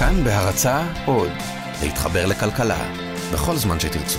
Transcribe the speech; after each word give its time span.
כאן 0.00 0.24
בהרצה 0.24 0.86
עוד, 1.06 1.30
להתחבר 1.82 2.26
לכלכלה, 2.26 2.78
בכל 3.32 3.56
זמן 3.56 3.80
שתרצו. 3.80 4.18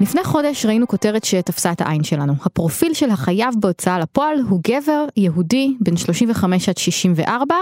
לפני 0.00 0.24
חודש 0.24 0.66
ראינו 0.66 0.88
כותרת 0.88 1.24
שתפסה 1.24 1.72
את 1.72 1.80
העין 1.80 2.04
שלנו. 2.04 2.32
הפרופיל 2.44 2.94
של 2.94 3.10
החייב 3.10 3.54
בהוצאה 3.60 3.98
לפועל 3.98 4.40
הוא 4.48 4.60
גבר 4.68 5.04
יהודי 5.16 5.76
בן 5.80 5.96
35 5.96 6.68
עד 6.68 6.78
64, 6.78 7.54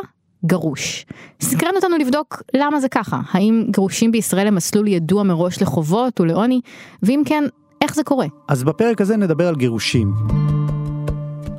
גרוש. 0.45 1.07
סקרן 1.41 1.73
אותנו 1.77 1.97
לבדוק 1.97 2.43
למה 2.55 2.81
זה 2.81 2.89
ככה, 2.89 3.21
האם 3.31 3.65
גירושים 3.71 4.13
בישראל 4.13 4.47
הם 4.47 4.55
מסלול 4.55 4.89
ידוע 4.89 5.23
מראש 5.23 5.63
לחובות 5.63 6.21
ולעוני, 6.21 6.61
ואם 7.03 7.23
כן, 7.27 7.45
איך 7.83 7.95
זה 7.95 8.05
קורה? 8.05 8.27
אז 8.49 8.65
בפרק 8.65 9.01
הזה 9.01 9.17
נדבר 9.17 9.49
על 9.49 9.57
גירושים. 9.57 10.15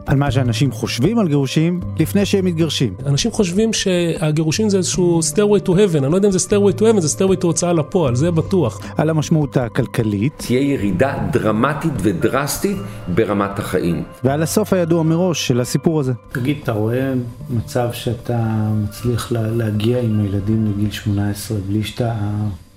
על 0.10 0.18
מה 0.18 0.32
שאנשים 0.32 0.72
חושבים 0.72 1.20
על 1.20 1.28
גירושים 1.28 1.80
לפני 2.00 2.26
שהם 2.26 2.46
מתגרשים. 2.46 2.94
אנשים 3.06 3.32
חושבים 3.32 3.74
שהגירושים 3.74 4.70
זה 4.70 4.78
איזשהו 4.78 5.20
stairway 5.34 5.68
to 5.68 5.70
heaven, 5.70 5.98
אני 5.98 6.12
לא 6.12 6.16
יודע 6.16 6.28
אם 6.28 6.32
זה 6.32 6.40
stairway 6.50 6.80
to 6.80 6.82
heaven, 6.82 7.00
זה 7.00 7.18
stairway 7.18 7.42
to 7.42 7.44
הוצאה 7.44 7.74
לפועל, 7.74 8.16
זה 8.16 8.32
בטוח. 8.32 8.82
על 8.98 9.10
המשמעות 9.10 9.58
הכלכלית. 9.58 10.34
תהיה 10.38 10.62
ירידה 10.62 11.18
דרמטית 11.32 11.94
ודרסטית 11.98 12.78
ברמת 13.08 13.60
החיים. 13.60 14.04
ועל 14.24 14.44
הסוף 14.44 14.74
הידוע 14.74 15.04
מראש 15.04 15.48
של 15.48 15.62
הסיפור 15.62 16.00
הזה. 16.00 16.14
תגיד, 16.32 16.58
אתה 16.64 16.72
רואה 16.72 17.14
מצב 17.50 17.90
שאתה 17.94 18.40
מצליח 18.84 19.32
לה, 19.32 19.42
להגיע 19.42 20.00
עם 20.02 20.20
הילדים 20.20 20.66
לגיל 20.66 20.92
18 20.92 21.58
בלי 21.68 21.84
שאתה 21.84 22.14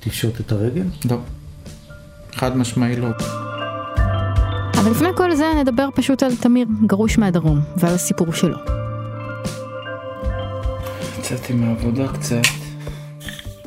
תפשוט 0.01 0.40
את 0.40 0.52
הרגל? 0.52 0.84
לא. 1.10 1.16
חד 2.32 2.56
משמעי 2.56 2.96
לא. 2.96 3.09
אבל 4.82 4.91
לפני 4.91 5.09
כל 5.16 5.34
זה 5.34 5.52
נדבר 5.60 5.88
פשוט 5.95 6.22
על 6.22 6.36
תמיר, 6.36 6.66
גרוש 6.86 7.18
מהדרום, 7.18 7.60
ועל 7.77 7.95
הסיפור 7.95 8.32
שלו. 8.32 8.56
יצאתי 11.18 11.52
מהעבודה 11.52 12.09
קצת, 12.09 12.42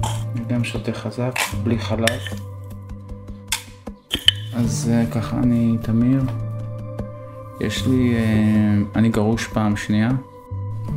אני 0.04 0.46
גם 0.48 0.64
שותה 0.64 0.94
חזק, 0.94 1.36
בלי 1.64 1.80
חלב. 1.80 2.20
אז 4.54 4.92
אה, 4.94 5.06
ככה, 5.12 5.38
אני 5.38 5.78
תמיר. 5.82 6.22
יש 7.62 7.88
לי, 7.88 8.16
אה, 8.16 8.22
אני 8.96 9.10
גרוש 9.10 9.48
פעם 9.48 9.78
שנייה. 9.78 10.10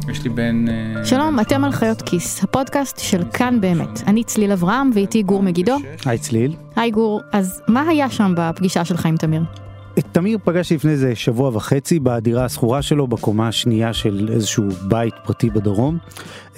יש 0.09 0.23
לי 0.25 0.31
בן... 0.31 0.69
אה, 0.69 1.05
שלום, 1.05 1.41
אתם 1.41 1.65
על 1.65 1.73
חיות 1.73 2.03
כיס, 2.03 2.45
הפודקאסט 2.45 2.99
של 2.99 3.23
כאן 3.33 3.61
באמת. 3.61 4.03
אני 4.07 4.25
צליל 4.25 4.53
אברהם 4.53 4.91
ואיתי 4.95 5.23
גור 5.23 5.43
מגידו. 5.43 5.77
היי 6.05 6.19
צליל. 6.19 6.57
היי 6.77 6.91
גור, 6.91 7.21
אז 7.33 7.63
מה 7.69 7.83
היה 7.89 8.11
שם 8.11 8.35
בפגישה 8.37 8.85
שלך 8.85 9.07
עם 9.07 9.17
תמיר? 9.17 9.43
את 9.99 10.05
תמיר 10.13 10.39
פגשתי 10.45 10.75
לפני 10.75 10.91
איזה 10.91 11.15
שבוע 11.15 11.51
וחצי 11.55 12.01
בדירה 12.01 12.45
השכורה 12.45 12.83
שלו 12.83 13.07
בקומה 13.07 13.49
השנייה 13.49 13.93
של 13.93 14.29
איזשהו 14.33 14.65
בית 14.89 15.15
פרטי 15.25 15.51
בדרום. 15.51 15.99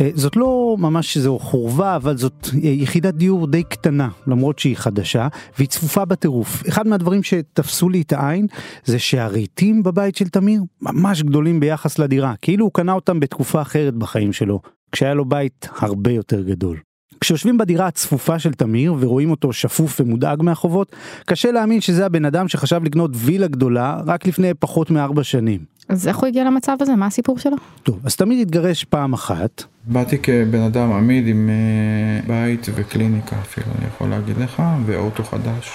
אה, 0.00 0.10
זאת 0.14 0.36
לא 0.36 0.76
ממש 0.78 1.16
איזו 1.16 1.38
חורבה 1.38 1.96
אבל 1.96 2.16
זאת 2.16 2.48
אה, 2.54 2.68
יחידת 2.68 3.14
דיור 3.14 3.46
די 3.46 3.62
קטנה 3.62 4.08
למרות 4.26 4.58
שהיא 4.58 4.76
חדשה 4.76 5.28
והיא 5.58 5.68
צפופה 5.68 6.04
בטירוף. 6.04 6.68
אחד 6.68 6.86
מהדברים 6.86 7.22
שתפסו 7.22 7.88
לי 7.88 8.00
את 8.00 8.12
העין 8.12 8.46
זה 8.84 8.98
שהרהיטים 8.98 9.82
בבית 9.82 10.16
של 10.16 10.28
תמיר 10.28 10.62
ממש 10.82 11.22
גדולים 11.22 11.60
ביחס 11.60 11.98
לדירה 11.98 12.34
כאילו 12.42 12.64
הוא 12.64 12.72
קנה 12.74 12.92
אותם 12.92 13.20
בתקופה 13.20 13.62
אחרת 13.62 13.94
בחיים 13.94 14.32
שלו 14.32 14.60
כשהיה 14.92 15.14
לו 15.14 15.24
בית 15.24 15.68
הרבה 15.78 16.10
יותר 16.10 16.42
גדול. 16.42 16.89
כשיושבים 17.20 17.58
בדירה 17.58 17.86
הצפופה 17.86 18.38
של 18.38 18.52
תמיר 18.52 18.94
ורואים 19.00 19.30
אותו 19.30 19.52
שפוף 19.52 20.00
ומודאג 20.00 20.42
מהחובות, 20.42 20.96
קשה 21.26 21.50
להאמין 21.50 21.80
שזה 21.80 22.06
הבן 22.06 22.24
אדם 22.24 22.48
שחשב 22.48 22.84
לקנות 22.84 23.10
וילה 23.14 23.46
גדולה 23.46 24.00
רק 24.06 24.26
לפני 24.26 24.54
פחות 24.54 24.90
מארבע 24.90 25.24
שנים. 25.24 25.60
אז 25.88 26.08
איך 26.08 26.16
הוא 26.16 26.26
הגיע 26.26 26.44
למצב 26.44 26.76
הזה? 26.80 26.96
מה 26.96 27.06
הסיפור 27.06 27.38
שלו? 27.38 27.56
טוב, 27.82 28.00
אז 28.04 28.16
תמיר 28.16 28.42
התגרש 28.42 28.84
פעם 28.84 29.12
אחת. 29.12 29.64
באתי 29.84 30.18
כבן 30.18 30.60
אדם 30.60 30.92
עמיד 30.92 31.26
עם 31.26 31.50
uh, 31.50 32.28
בית 32.28 32.66
וקליניקה 32.74 33.36
אפילו, 33.40 33.66
אני 33.78 33.86
יכול 33.86 34.08
להגיד 34.08 34.36
לך, 34.38 34.62
ואוטו 34.86 35.24
חדש. 35.24 35.70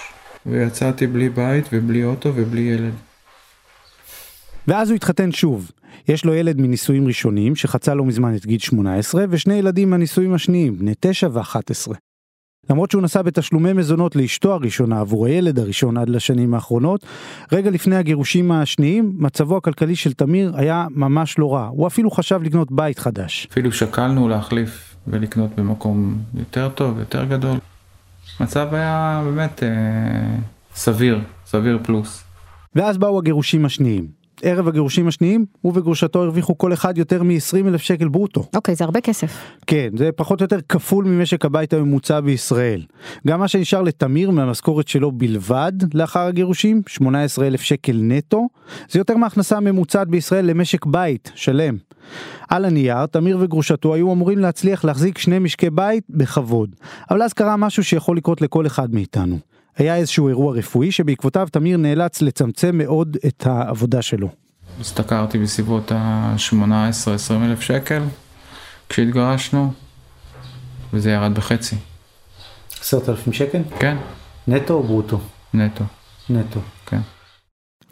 ויצאתי 0.45 1.07
בלי 1.07 1.29
בית 1.29 1.65
ובלי 1.73 2.03
אוטו 2.03 2.31
ובלי 2.35 2.61
ילד. 2.61 2.93
ואז 4.67 4.89
הוא 4.89 4.95
התחתן 4.95 5.31
שוב. 5.31 5.71
יש 6.07 6.25
לו 6.25 6.33
ילד 6.33 6.61
מנישואים 6.61 7.07
ראשונים 7.07 7.55
שחצה 7.55 7.93
לא 7.93 8.05
מזמן 8.05 8.35
את 8.35 8.45
גיל 8.45 8.59
18 8.59 9.25
ושני 9.29 9.53
ילדים 9.53 9.89
מהנישואים 9.89 10.33
השניים, 10.33 10.77
בני 10.79 10.93
9 10.99 11.27
ו-11. 11.31 11.95
למרות 12.69 12.91
שהוא 12.91 13.01
נסע 13.01 13.21
בתשלומי 13.21 13.73
מזונות 13.73 14.15
לאשתו 14.15 14.53
הראשונה 14.53 14.99
עבור 14.99 15.25
הילד 15.25 15.59
הראשון 15.59 15.97
עד 15.97 16.09
לשנים 16.09 16.53
האחרונות, 16.53 17.05
רגע 17.51 17.69
לפני 17.69 17.95
הגירושים 17.95 18.51
השניים, 18.51 19.13
מצבו 19.17 19.57
הכלכלי 19.57 19.95
של 19.95 20.13
תמיר 20.13 20.53
היה 20.55 20.87
ממש 20.91 21.39
לא 21.39 21.53
רע, 21.53 21.67
הוא 21.67 21.87
אפילו 21.87 22.11
חשב 22.11 22.39
לקנות 22.43 22.71
בית 22.71 22.99
חדש. 22.99 23.47
אפילו 23.51 23.71
שקלנו 23.71 24.29
להחליף 24.29 24.95
ולקנות 25.07 25.49
במקום 25.55 26.17
יותר 26.33 26.69
טוב, 26.69 26.99
יותר 26.99 27.25
גדול. 27.25 27.57
מצב 28.39 28.67
היה 28.71 29.21
באמת 29.25 29.63
אה, 29.63 29.69
סביר, 30.75 31.19
סביר 31.45 31.79
פלוס. 31.83 32.23
ואז 32.75 32.97
באו 32.97 33.19
הגירושים 33.19 33.65
השניים. 33.65 34.07
ערב 34.41 34.67
הגירושים 34.67 35.07
השניים, 35.07 35.45
הוא 35.61 35.73
וגרושתו 35.75 36.23
הרוויחו 36.23 36.57
כל 36.57 36.73
אחד 36.73 36.97
יותר 36.97 37.23
מ-20 37.23 37.67
אלף 37.67 37.81
שקל 37.81 38.07
ברוטו. 38.07 38.45
אוקיי, 38.55 38.73
okay, 38.73 38.77
זה 38.77 38.83
הרבה 38.83 39.01
כסף. 39.01 39.37
כן, 39.67 39.89
זה 39.97 40.09
פחות 40.15 40.41
או 40.41 40.43
יותר 40.43 40.59
כפול 40.69 41.05
ממשק 41.05 41.45
הבית 41.45 41.73
הממוצע 41.73 42.19
בישראל. 42.19 42.81
גם 43.27 43.39
מה 43.39 43.47
שנשאר 43.47 43.81
לתמיר 43.81 44.31
מהמשכורת 44.31 44.87
שלו 44.87 45.11
בלבד 45.11 45.73
לאחר 45.93 46.19
הגירושים, 46.19 46.81
18 46.87 47.47
אלף 47.47 47.61
שקל 47.61 47.99
נטו, 48.01 48.47
זה 48.89 48.99
יותר 48.99 49.17
מהכנסה 49.17 49.57
הממוצעת 49.57 50.07
בישראל 50.07 50.45
למשק 50.45 50.85
בית 50.85 51.31
שלם. 51.35 51.77
על 52.49 52.65
הנייר, 52.65 53.05
תמיר 53.05 53.37
וגרושתו 53.41 53.93
היו 53.93 54.13
אמורים 54.13 54.39
להצליח 54.39 54.85
להחזיק 54.85 55.17
שני 55.17 55.39
משקי 55.39 55.69
בית 55.69 56.03
בכבוד. 56.09 56.75
אבל 57.11 57.21
אז 57.21 57.33
קרה 57.33 57.57
משהו 57.57 57.83
שיכול 57.83 58.17
לקרות 58.17 58.41
לכל 58.41 58.67
אחד 58.67 58.93
מאיתנו. 58.93 59.39
היה 59.77 59.95
איזשהו 59.95 60.27
אירוע 60.27 60.53
רפואי 60.53 60.91
שבעקבותיו 60.91 61.47
תמיר 61.51 61.77
נאלץ 61.77 62.21
לצמצם 62.21 62.77
מאוד 62.77 63.17
את 63.27 63.47
העבודה 63.47 64.01
שלו. 64.01 64.29
השתכרתי 64.81 65.37
בסביבות 65.37 65.91
ה-18-20 65.91 67.33
אלף 67.45 67.61
שקל 67.61 68.03
כשהתגרשנו, 68.89 69.71
וזה 70.93 71.11
ירד 71.11 71.35
בחצי. 71.35 71.75
עשרת 72.79 73.09
אלפים 73.09 73.33
שקל? 73.33 73.61
כן. 73.79 73.97
נטו 74.47 74.73
או 74.73 74.83
ברוטו? 74.83 75.19
נטו. 75.53 75.83
נטו. 76.29 76.59
כן. 76.85 76.99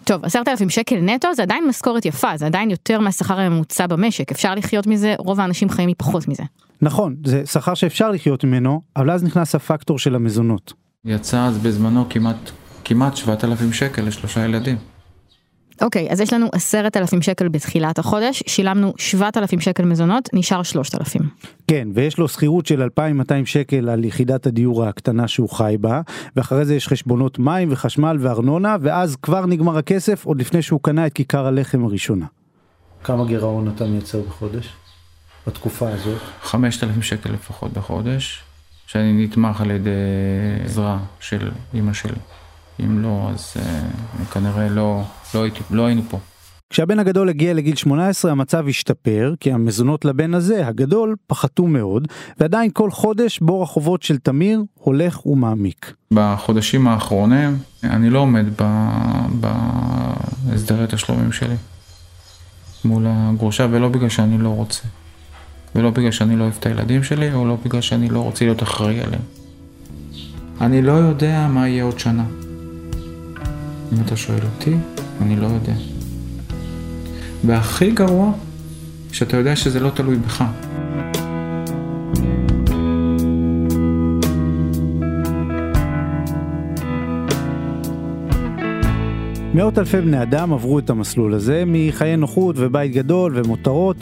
טוב, 0.04 0.26
עשרת 0.26 0.48
אלפים 0.48 0.70
שקל 0.70 0.96
נטו 0.96 1.34
זה 1.36 1.42
עדיין 1.42 1.68
משכורת 1.68 2.06
יפה, 2.06 2.38
זה 2.38 2.46
עדיין 2.46 2.72
יותר 2.72 3.00
מהשכר 3.00 3.40
הממוצע 3.40 3.88
במשק, 3.88 4.32
אפשר 4.32 4.56
לחיות 4.56 4.88
מזה, 4.88 5.16
רוב 5.18 5.40
האנשים 5.40 5.70
חיים 5.70 5.90
מפחות 5.90 6.28
מזה. 6.28 6.44
נכון, 6.82 7.16
זה 7.26 7.46
שכר 7.46 7.74
שאפשר 7.74 8.12
לחיות 8.12 8.44
ממנו, 8.44 8.82
אבל 8.96 9.12
אז 9.12 9.24
נכנס 9.24 9.56
הפקטור 9.56 10.00
של 10.00 10.16
המזונות. 10.16 10.74
יצא 11.06 11.46
אז 11.46 11.58
בזמנו 11.58 12.06
כמעט, 12.10 12.52
כמעט 12.84 13.16
7,000 13.16 13.74
שקל 13.74 14.02
לשלושה 14.02 14.46
ילדים. 14.46 14.78
אוקיי, 15.82 16.08
אז 16.12 16.22
יש 16.22 16.34
לנו 16.34 16.48
עשרת 16.52 16.98
אלפים 16.98 17.22
שקל 17.22 17.48
בתחילת 17.48 18.00
החודש, 18.00 18.44
שילמנו 18.48 18.94
שבעת 18.98 19.38
אלפים 19.38 19.60
שקל 19.60 19.86
מזונות, 19.86 20.30
נשאר 20.34 20.64
שלושת 20.64 20.96
אלפים. 20.96 21.22
כן, 21.68 21.88
ויש 21.94 22.18
לו 22.18 22.28
שכירות 22.28 22.66
של 22.66 22.82
2,200 22.82 23.46
שקל 23.46 23.90
על 23.90 24.06
יחידת 24.06 24.48
הדיור 24.48 24.86
הקטנה 24.86 25.28
שהוא 25.28 25.50
חי 25.50 25.76
בה, 25.80 26.02
ואחרי 26.36 26.66
זה 26.66 26.76
יש 26.76 26.88
חשבונות 26.88 27.40
מים 27.40 27.72
וחשמל 27.72 28.18
וארנונה, 28.20 28.76
ואז 28.82 29.16
כבר 29.16 29.46
נגמר 29.46 29.78
הכסף 29.78 30.26
עוד 30.26 30.40
לפני 30.40 30.62
שהוא 30.62 30.80
קנה 30.84 31.08
את 31.08 31.14
כיכר 31.14 31.48
הלחם 31.48 31.86
הראשונה. 31.86 32.26
כמה 33.04 33.26
גירעון 33.26 33.68
אתה 33.76 33.86
מייצר 33.86 34.22
בחודש? 34.22 34.70
בתקופה 35.48 35.90
הזאת? 35.90 36.22
5,000 36.42 37.02
שקל 37.02 37.32
לפחות 37.32 37.74
בחודש. 37.74 38.44
שאני 38.88 39.26
נתמך 39.26 39.62
על 39.62 39.72
ידי 39.72 39.90
עזרה 40.66 40.98
של 41.20 41.52
אימא 41.74 41.94
שלי. 41.94 42.20
אם 42.80 43.02
לא, 43.02 43.30
אז 43.34 43.54
uh, 43.58 44.34
כנראה 44.34 44.70
לא, 44.70 45.04
לא, 45.36 45.44
הייתי, 45.44 45.60
לא 45.72 45.86
היינו 45.86 46.02
פה. 46.10 46.20
כשהבן 46.70 47.00
הגדול 47.00 47.30
הגיע 47.30 47.54
לגיל 47.54 47.76
18 47.76 48.32
המצב 48.32 48.68
השתפר, 48.68 49.34
כי 49.40 49.52
המזונות 49.52 50.06
לבן 50.06 50.34
הזה, 50.34 50.68
הגדול, 50.68 51.16
פחתו 51.28 51.68
מאוד, 51.68 52.08
ועדיין 52.40 52.70
כל 52.74 52.92
חודש 52.92 53.40
בור 53.40 53.64
החובות 53.64 54.04
של 54.04 54.18
תמיר 54.18 54.64
הולך 54.74 55.26
ומעמיק. 55.26 55.94
בחודשים 56.12 56.88
האחרונים 56.88 57.58
אני 57.84 58.10
לא 58.10 58.20
עומד 58.20 58.46
בהסדרי 59.40 60.86
תשלומים 60.90 61.32
שלי 61.32 61.56
מול 62.86 63.06
הגרושה, 63.08 63.68
ולא 63.72 63.90
בגלל 63.90 64.10
שאני 64.10 64.38
לא 64.38 64.50
רוצה. 64.50 64.84
ולא 65.76 65.90
בגלל 65.90 66.12
שאני 66.12 66.36
לא 66.36 66.44
אוהב 66.44 66.54
את 66.60 66.66
הילדים 66.66 67.04
שלי, 67.04 67.34
או 67.34 67.48
לא 67.48 67.58
בגלל 67.66 67.82
שאני 67.82 68.10
לא 68.10 68.20
רוצה 68.20 68.46
להיות 68.46 68.64
אחראי 68.64 69.02
עליהם. 69.02 69.22
אני 70.62 70.82
לא 70.82 70.92
יודע 70.92 71.48
מה 71.48 71.68
יהיה 71.68 71.84
עוד 71.84 72.00
שנה. 72.00 72.26
אם 73.94 73.98
אתה 74.06 74.16
שואל 74.16 74.40
אותי, 74.44 74.76
אני 75.22 75.36
לא 75.36 75.46
יודע. 75.48 75.74
והכי 77.46 77.92
גרוע, 77.92 78.32
שאתה 79.12 79.38
יודע 79.38 79.56
שזה 79.56 79.80
לא 79.80 79.90
תלוי 79.90 80.16
בך. 80.16 80.44
מאות 89.54 89.80
אלפי 89.80 90.02
בני 90.02 90.22
אדם 90.22 90.54
עברו 90.54 90.80
את 90.80 90.90
המסלול 90.90 91.34
הזה 91.34 91.64
מחיי 91.68 92.18
נוחות 92.18 92.56
ובית 92.60 92.92
גדול 92.92 93.32
ומותרות 93.36 93.98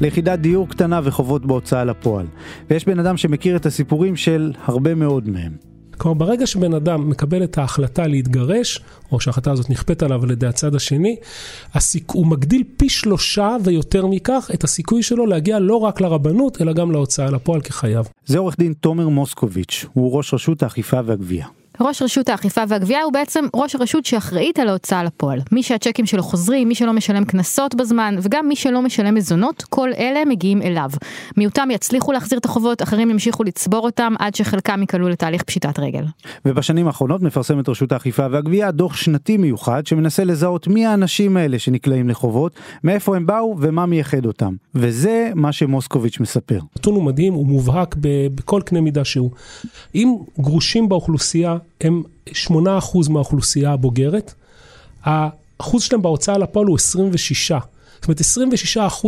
ליחידת 0.00 0.38
דיור 0.38 0.68
קטנה 0.68 1.00
וחובות 1.04 1.46
בהוצאה 1.46 1.84
לפועל. 1.84 2.26
ויש 2.70 2.84
בן 2.84 2.98
אדם 2.98 3.16
שמכיר 3.16 3.56
את 3.56 3.66
הסיפורים 3.66 4.16
של 4.16 4.52
הרבה 4.64 4.94
מאוד 4.94 5.28
מהם. 5.28 5.52
כלומר, 5.98 6.18
ברגע 6.18 6.46
שבן 6.46 6.74
אדם 6.74 7.10
מקבל 7.10 7.44
את 7.44 7.58
ההחלטה 7.58 8.06
להתגרש, 8.06 8.80
או 9.12 9.20
שההחלטה 9.20 9.52
הזאת 9.52 9.70
נכפית 9.70 10.02
עליו 10.02 10.22
על 10.22 10.30
ידי 10.30 10.46
הצד 10.46 10.74
השני, 10.74 11.16
הסיכ... 11.74 12.10
הוא 12.12 12.26
מגדיל 12.26 12.64
פי 12.76 12.88
שלושה 12.88 13.56
ויותר 13.64 14.06
מכך 14.06 14.50
את 14.54 14.64
הסיכוי 14.64 15.02
שלו 15.02 15.26
להגיע 15.26 15.58
לא 15.58 15.76
רק 15.76 16.00
לרבנות, 16.00 16.62
אלא 16.62 16.72
גם 16.72 16.90
להוצאה 16.90 17.30
לפועל 17.30 17.60
כחייב. 17.60 18.08
זה 18.26 18.38
עורך 18.38 18.58
דין 18.58 18.72
תומר 18.72 19.08
מוסקוביץ', 19.08 19.86
הוא 19.92 20.16
ראש 20.16 20.34
רשות 20.34 20.62
האכיפה 20.62 21.00
והגבייה. 21.04 21.46
ראש 21.80 22.02
רשות 22.02 22.28
האכיפה 22.28 22.62
והגבייה 22.68 23.02
הוא 23.02 23.12
בעצם 23.12 23.44
ראש 23.54 23.74
הרשות 23.74 24.04
שאחראית 24.04 24.58
על 24.58 24.68
ההוצאה 24.68 25.04
לפועל. 25.04 25.40
מי 25.52 25.62
שהצ'קים 25.62 26.06
שלו 26.06 26.22
חוזרים, 26.22 26.68
מי 26.68 26.74
שלא 26.74 26.92
משלם 26.92 27.24
קנסות 27.24 27.74
בזמן, 27.74 28.16
וגם 28.22 28.48
מי 28.48 28.56
שלא 28.56 28.82
משלם 28.82 29.14
מזונות, 29.14 29.62
כל 29.62 29.90
אלה 29.98 30.24
מגיעים 30.24 30.62
אליו. 30.62 30.90
מיעוטם 31.36 31.68
יצליחו 31.70 32.12
להחזיר 32.12 32.38
את 32.38 32.44
החובות, 32.44 32.82
אחרים 32.82 33.10
ימשיכו 33.10 33.44
לצבור 33.44 33.84
אותם 33.84 34.14
עד 34.18 34.34
שחלקם 34.34 34.80
ייקלעו 34.80 35.08
לתהליך 35.08 35.42
פשיטת 35.42 35.78
רגל. 35.78 36.04
ובשנים 36.44 36.86
האחרונות 36.86 37.22
מפרסמת 37.22 37.68
רשות 37.68 37.92
האכיפה 37.92 38.26
והגבייה 38.30 38.70
דוח 38.70 38.96
שנתי 38.96 39.36
מיוחד 39.36 39.86
שמנסה 39.86 40.24
לזהות 40.24 40.68
מי 40.68 40.86
האנשים 40.86 41.36
האלה 41.36 41.58
שנקלעים 41.58 42.08
לחובות, 42.08 42.54
מאיפה 42.84 43.16
הם 43.16 43.26
באו 43.26 43.56
ומה 43.60 43.86
מייחד 43.86 44.26
אותם. 44.26 44.54
וזה 44.74 45.30
מה 45.34 45.52
שמוסקוביץ' 45.52 46.20
מספר. 46.20 46.60
הוא 46.86 47.02
מדהים, 47.02 47.34
הוא 47.34 47.46
מובהק 47.46 47.96
בכל 48.34 48.60
קנה 48.64 48.80
מידה 48.80 49.04
שהוא. 49.04 49.30
אם 49.94 50.14
גרושים 50.38 50.88
באוכלוסייה 50.88 51.56
הם 51.80 52.02
8% 52.30 52.32
מהאוכלוסייה 53.10 53.72
הבוגרת, 53.72 54.34
האחוז 55.02 55.82
שלהם 55.82 56.02
בהוצאה 56.02 56.38
לפועל 56.38 56.66
הוא 56.66 56.76
26. 56.76 57.52
זאת 57.52 58.08
אומרת 58.08 58.20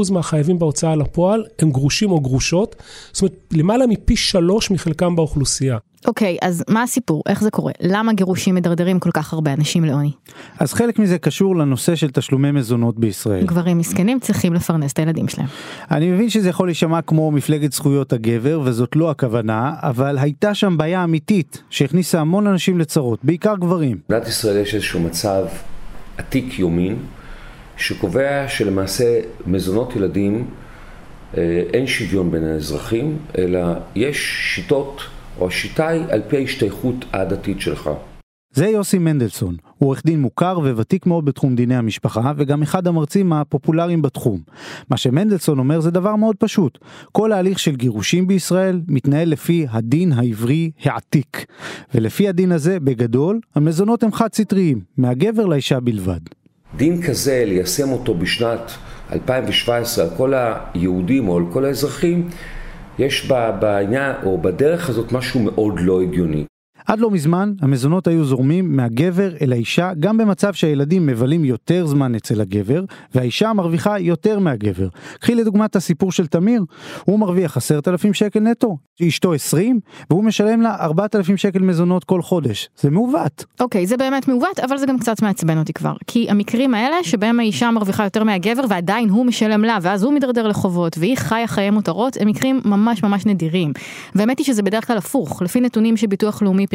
26% 0.09 0.13
מהחייבים 0.13 0.59
בהוצאה 0.59 0.97
לפועל 0.97 1.45
הם 1.59 1.71
גרושים 1.71 2.11
או 2.11 2.21
גרושות, 2.21 2.77
זאת 3.13 3.23
אומרת 3.23 3.35
למעלה 3.53 3.87
מפי 3.87 4.17
שלוש 4.17 4.71
מחלקם 4.71 5.17
באוכלוסייה. 5.17 5.79
אוקיי, 6.05 6.37
אז 6.43 6.65
מה 6.69 6.83
הסיפור? 6.83 7.23
איך 7.29 7.43
זה 7.43 7.51
קורה? 7.51 7.73
למה 7.81 8.13
גירושים 8.13 8.55
מדרדרים 8.55 8.99
כל 9.01 9.11
כך 9.11 9.33
הרבה 9.33 9.53
אנשים 9.53 9.85
לעוני? 9.85 10.11
אז 10.59 10.73
חלק 10.73 10.99
מזה 10.99 11.19
קשור 11.19 11.57
לנושא 11.57 11.95
של 11.95 12.11
תשלומי 12.11 12.51
מזונות 12.51 12.99
בישראל. 12.99 13.47
גברים 13.47 13.79
מסכנים 13.79 14.21
צריכים 14.21 14.55
לפרנס 14.55 14.93
את 14.93 14.99
הילדים 14.99 15.29
שלהם. 15.29 15.47
אני 15.91 16.11
מבין 16.11 16.31
שזה 16.31 16.49
יכול 16.49 16.69
להישמע 16.69 17.03
כמו 17.03 17.31
מפלגת 17.31 17.73
זכויות 17.73 18.13
הגבר, 18.13 18.61
וזאת 18.65 18.97
לא 18.97 19.11
הכוונה, 19.11 19.75
אבל 19.83 20.19
הייתה 20.19 20.55
שם 20.55 20.77
בעיה 20.77 21.05
אמיתית 21.05 21.63
שהכניסה 21.71 22.21
המון 22.21 22.47
אנשים 22.47 22.79
לצרות, 22.79 23.19
בעיקר 23.23 23.55
גברים. 23.57 23.99
במדינת 24.09 24.29
ישראל 24.29 24.57
יש 24.57 24.75
איזשהו 24.75 25.01
מצב 25.01 25.45
עתיק 26.19 26.59
יומין, 26.59 26.97
שקובע 27.77 28.49
שלמעשה 28.49 29.21
מזונות 29.47 29.97
ילדים 29.97 30.45
אה, 31.37 31.63
אין 31.73 31.87
שוויון 31.87 32.31
בין 32.31 32.45
האזרחים, 32.45 33.19
אלא 33.39 33.61
יש 33.95 34.37
שיטות 34.55 35.03
או 35.41 35.49
השיטה 35.49 35.89
היא 35.89 36.05
על 36.09 36.23
פי 36.29 36.37
ההשתייכות 36.37 37.05
העדתית 37.13 37.61
שלך. 37.61 37.91
זה 38.57 38.67
יוסי 38.67 38.99
מנדלסון, 38.99 39.57
הוא 39.79 39.87
עורך 39.87 40.03
דין 40.07 40.21
מוכר 40.21 40.59
וותיק 40.59 41.07
מאוד 41.07 41.25
בתחום 41.25 41.57
דיני 41.57 41.77
המשפחה 41.77 42.33
וגם 42.37 42.63
אחד 42.63 42.87
המרצים 42.87 43.33
הפופולריים 43.33 44.03
בתחום. 44.03 44.41
מה 44.91 44.97
שמנדלסון 44.97 45.59
אומר 45.59 45.81
זה 45.81 45.91
דבר 45.91 46.17
מאוד 46.17 46.37
פשוט, 46.37 46.79
כל 47.13 47.33
ההליך 47.33 47.59
של 47.59 47.77
גירושים 47.77 48.27
בישראל 48.27 48.81
מתנהל 48.89 49.29
לפי 49.29 49.67
הדין 49.71 50.13
העברי 50.13 50.71
העתיק. 50.83 51.47
ולפי 51.95 52.29
הדין 52.29 52.53
הזה, 52.53 52.81
בגדול, 52.81 53.41
המזונות 53.55 54.03
הם 54.03 54.13
חד 54.13 54.35
סטריים, 54.35 54.81
מהגבר 54.97 55.47
לאישה 55.47 55.81
בלבד. 55.81 56.21
דין 56.77 57.03
כזה, 57.03 57.45
ליישם 57.47 57.89
אותו 57.89 58.15
בשנת 58.15 58.71
2017 59.13 60.05
על 60.05 60.11
כל 60.17 60.33
היהודים 60.35 61.29
או 61.29 61.37
על 61.37 61.45
כל 61.53 61.65
האזרחים, 61.65 62.29
יש 62.99 63.31
בעניין 63.61 64.13
או 64.25 64.39
בדרך 64.39 64.89
הזאת 64.89 65.13
משהו 65.13 65.41
מאוד 65.41 65.81
לא 65.81 66.01
הגיוני. 66.01 66.45
עד 66.87 67.01
לא 67.01 67.11
מזמן 67.11 67.53
המזונות 67.61 68.07
היו 68.07 68.25
זורמים 68.25 68.77
מהגבר 68.77 69.31
אל 69.41 69.53
האישה 69.53 69.91
גם 70.01 70.17
במצב 70.17 70.55
שהילדים 70.55 71.07
מבלים 71.07 71.45
יותר 71.45 71.87
זמן 71.87 72.15
אצל 72.15 72.41
הגבר 72.41 72.85
והאישה 73.15 73.53
מרוויחה 73.53 73.99
יותר 73.99 74.39
מהגבר. 74.39 74.89
קחי 75.21 75.35
לדוגמה 75.35 75.65
את 75.65 75.77
הסיפור 75.77 76.13
של 76.13 76.27
תמיר, 76.27 76.65
הוא 77.05 77.19
מרוויח 77.19 77.57
עשרת 77.57 77.89
אלפים 77.89 78.15
שקל 78.15 78.41
נטו, 78.41 78.77
אשתו 79.09 79.33
עשרים 79.33 79.81
והוא 80.11 80.25
משלם 80.25 80.61
לה 80.61 80.77
ארבעת 80.81 81.17
אלפים 81.17 81.37
שקל 81.37 81.59
מזונות 81.59 82.05
כל 82.05 82.23
חודש. 82.23 82.69
זה 82.81 82.91
מעוות. 82.91 83.45
אוקיי, 83.61 83.85
okay, 83.85 83.87
זה 83.87 83.97
באמת 83.97 84.29
מעוות 84.29 84.61
אבל 84.61 84.77
זה 84.77 84.87
גם 84.87 84.99
קצת 84.99 85.23
מעצבן 85.23 85.59
אותי 85.59 85.73
כבר. 85.73 85.95
כי 86.07 86.27
המקרים 86.31 86.75
האלה 86.75 86.97
שבהם 87.03 87.41
האישה 87.41 87.71
מרוויחה 87.71 88.05
יותר 88.05 88.25
מהגבר 88.25 88.63
ועדיין 88.69 89.09
הוא 89.09 89.27
משלם 89.27 89.65
לה 89.65 89.79
ואז 89.83 90.03
הוא 90.03 90.13
מתדרדר 90.13 90.49
לחובות 90.49 90.99
והיא 90.99 91.17
חיה 91.17 91.47
חיי 91.47 91.71
מותרות 91.71 92.17
הם 92.21 92.29
מקרים 92.29 92.61
ממש 92.65 93.03
ממש 93.03 93.27
נדירים. 93.27 93.73
והאמת 94.15 94.39
היא 94.39 94.47
שזה 94.47 94.63
בדרך 94.63 94.87
כלל 94.87 94.97
הפוך, 94.97 95.43
לפי 95.43 95.61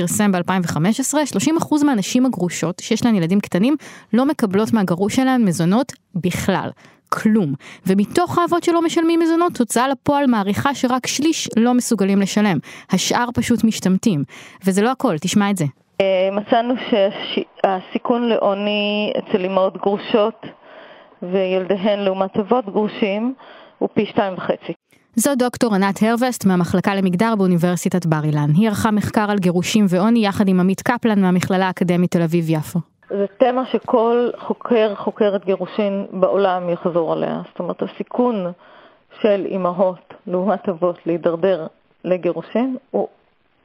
פרסם 0.01 0.31
ב-2015, 0.31 1.13
30% 1.81 1.85
מהנשים 1.85 2.25
הגרושות 2.25 2.79
שיש 2.79 3.05
להן 3.05 3.15
ילדים 3.15 3.39
קטנים 3.39 3.75
לא 4.13 4.25
מקבלות 4.25 4.73
מהגרוש 4.73 5.15
שלהן 5.15 5.43
מזונות 5.45 5.91
בכלל. 6.15 6.69
כלום. 7.09 7.53
ומתוך 7.87 8.37
האבות 8.37 8.63
שלא 8.63 8.81
משלמים 8.81 9.19
מזונות, 9.19 9.57
הוצאה 9.59 9.87
לפועל 9.87 10.25
מעריכה 10.27 10.75
שרק 10.75 11.07
שליש 11.07 11.49
לא 11.57 11.73
מסוגלים 11.73 12.21
לשלם. 12.21 12.57
השאר 12.91 13.25
פשוט 13.33 13.63
משתמטים. 13.63 14.23
וזה 14.65 14.81
לא 14.81 14.91
הכל, 14.91 15.17
תשמע 15.17 15.49
את 15.49 15.57
זה. 15.57 15.65
אה, 16.01 16.29
מצאנו 16.31 16.73
שהסיכון 17.33 18.29
לעוני 18.29 19.13
אצל 19.19 19.45
אמהות 19.45 19.77
גרושות 19.77 20.45
וילדיהן 21.21 21.99
לעומת 21.99 22.37
אבות 22.37 22.65
גרושים 22.65 23.33
הוא 23.77 23.89
פי 23.93 24.05
שתיים 24.05 24.33
וחצי. 24.33 24.73
זו 25.15 25.31
דוקטור 25.35 25.75
ענת 25.75 25.99
הרווסט 26.01 26.45
מהמחלקה 26.45 26.95
למגדר 26.95 27.35
באוניברסיטת 27.37 28.05
בר 28.05 28.23
אילן. 28.23 28.49
היא 28.53 28.67
ערכה 28.67 28.91
מחקר 28.91 29.31
על 29.31 29.37
גירושים 29.37 29.85
ועוני 29.89 30.25
יחד 30.25 30.47
עם 30.47 30.59
עמית 30.59 30.81
קפלן 30.81 31.21
מהמכללה 31.21 31.67
האקדמית 31.67 32.11
תל 32.11 32.21
אביב-יפו. 32.21 32.79
זה 33.09 33.25
תמה 33.37 33.65
שכל 33.71 34.29
חוקר, 34.39 34.95
חוקרת 34.95 35.45
גירושין 35.45 36.05
בעולם 36.11 36.69
יחזור 36.69 37.13
עליה. 37.13 37.41
זאת 37.49 37.59
אומרת, 37.59 37.81
הסיכון 37.81 38.51
של 39.21 39.45
אימהות 39.45 40.13
לעומת 40.27 40.69
אבות 40.69 40.97
להידרדר 41.05 41.67
לגירושין 42.05 42.77
הוא 42.91 43.07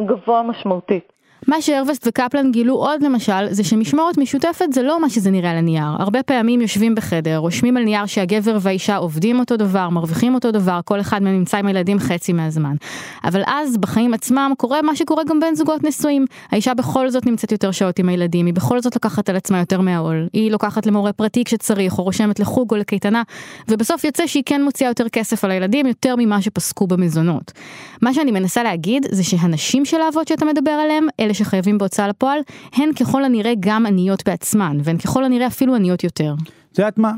גבוה 0.02 0.42
משמעותית. 0.42 1.12
מה 1.48 1.62
שהרווסט 1.62 2.06
וקפלן 2.06 2.52
גילו 2.52 2.74
עוד 2.74 3.02
למשל, 3.02 3.46
זה 3.50 3.64
שמשמורת 3.64 4.18
משותפת 4.18 4.72
זה 4.72 4.82
לא 4.82 5.00
מה 5.00 5.10
שזה 5.10 5.30
נראה 5.30 5.50
על 5.50 5.56
הנייר. 5.56 5.84
הרבה 5.98 6.22
פעמים 6.22 6.60
יושבים 6.60 6.94
בחדר, 6.94 7.36
רושמים 7.36 7.76
על 7.76 7.82
נייר 7.82 8.06
שהגבר 8.06 8.58
והאישה 8.60 8.96
עובדים 8.96 9.38
אותו 9.38 9.56
דבר, 9.56 9.88
מרוויחים 9.88 10.34
אותו 10.34 10.50
דבר, 10.50 10.80
כל 10.84 11.00
אחד 11.00 11.22
מהם 11.22 11.34
נמצא 11.34 11.58
עם 11.58 11.66
הילדים 11.66 11.98
חצי 11.98 12.32
מהזמן. 12.32 12.74
אבל 13.24 13.42
אז, 13.46 13.76
בחיים 13.76 14.14
עצמם, 14.14 14.52
קורה 14.58 14.82
מה 14.82 14.96
שקורה 14.96 15.24
גם 15.24 15.40
בין 15.40 15.54
זוגות 15.54 15.84
נשואים. 15.84 16.24
האישה 16.50 16.74
בכל 16.74 17.10
זאת 17.10 17.26
נמצאת 17.26 17.52
יותר 17.52 17.70
שעות 17.70 17.98
עם 17.98 18.08
הילדים, 18.08 18.46
היא 18.46 18.54
בכל 18.54 18.80
זאת 18.80 18.94
לוקחת 18.94 19.28
על 19.28 19.36
עצמה 19.36 19.58
יותר 19.58 19.80
מהעול. 19.80 20.28
היא 20.32 20.50
לוקחת 20.50 20.86
למורה 20.86 21.12
פרטי 21.12 21.44
כשצריך, 21.44 21.98
או 21.98 22.04
רושמת 22.04 22.40
לחוג 22.40 22.70
או 22.72 22.76
לקייטנה, 22.76 23.22
ובסוף 23.68 24.04
יוצא 24.04 24.26
שהיא 24.26 24.42
כן 24.46 24.62
מוציאה 24.64 24.90
יותר 24.90 25.08
כסף 25.08 25.44
על 25.44 25.50
הילדים, 25.50 25.86
יותר 25.86 26.14
ממה 26.18 26.42
שפסקו 26.42 26.86
במזונות. 26.86 27.52
מה 28.02 28.14
שאני 28.14 28.30
מנסה 28.30 28.62
להגיד, 28.62 29.06
זה 29.10 29.24
שהנשים 29.24 29.84
של 29.84 30.00
האבות 30.00 30.28
שאתה 30.28 30.44
מדבר 30.44 30.70
עליהם, 30.70 31.06
אלה 31.20 31.34
שחייבים 31.36 31.78
בהוצאה 31.78 32.08
לפועל, 32.08 32.38
הן 32.74 32.92
ככל 33.00 33.24
הנראה 33.24 33.52
גם 33.60 33.86
עניות 33.86 34.22
בעצמן, 34.28 34.78
והן 34.84 34.98
ככל 34.98 35.24
הנראה 35.24 35.46
אפילו 35.46 35.74
עניות 35.74 36.04
יותר. 36.04 36.34
את 36.72 36.78
יודעת 36.78 36.98
מה? 36.98 37.12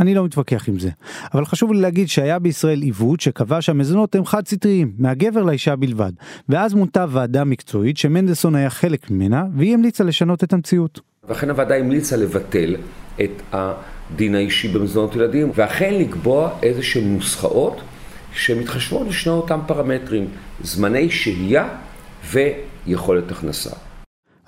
אני 0.00 0.14
לא 0.14 0.24
מתווכח 0.24 0.68
עם 0.68 0.78
זה. 0.78 0.90
אבל 1.34 1.44
חשוב 1.44 1.72
לי 1.72 1.80
להגיד 1.80 2.08
שהיה 2.08 2.38
בישראל 2.38 2.82
עיוות 2.82 3.20
שקבע 3.20 3.62
שהמזונות 3.62 4.14
הם 4.14 4.24
חד 4.24 4.48
סטריים, 4.48 4.92
מהגבר 4.98 5.42
לאישה 5.42 5.76
בלבד. 5.76 6.12
ואז 6.48 6.74
מונתה 6.74 7.06
ועדה 7.08 7.44
מקצועית 7.44 7.96
שמנדלסון 7.96 8.54
היה 8.54 8.70
חלק 8.70 9.10
ממנה, 9.10 9.44
והיא 9.56 9.74
המליצה 9.74 10.04
לשנות 10.04 10.44
את 10.44 10.52
המציאות. 10.52 11.00
ואכן 11.28 11.50
הוועדה 11.50 11.76
המליצה 11.76 12.16
לבטל 12.16 12.76
את 13.20 13.42
הדין 13.52 14.34
האישי 14.34 14.68
במזונות 14.68 15.16
ילדים, 15.16 15.50
ואכן 15.54 15.94
לקבוע 15.94 16.50
איזה 16.62 16.82
שהן 16.82 17.14
נוסחאות 17.14 17.80
שמתחשבות 18.34 19.06
לשני 19.08 19.32
אותם 19.32 19.60
פרמטרים, 19.66 20.26
זמני 20.62 21.10
שהייה 21.10 21.68
ויכולת 22.86 23.30
הכנסה. 23.30 23.70